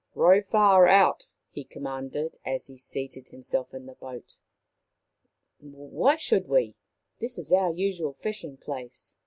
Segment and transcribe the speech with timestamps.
[0.15, 4.39] "Row far out!" he com manded as he seated himself in the boat."
[5.59, 6.73] Why should we?
[7.19, 9.15] This is our usual fishing place."